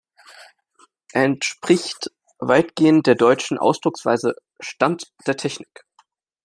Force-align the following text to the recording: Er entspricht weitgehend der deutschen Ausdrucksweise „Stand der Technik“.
Er 1.13 1.25
entspricht 1.25 2.09
weitgehend 2.39 3.05
der 3.05 3.13
deutschen 3.13 3.59
Ausdrucksweise 3.59 4.33
„Stand 4.59 5.13
der 5.27 5.37
Technik“. 5.37 5.85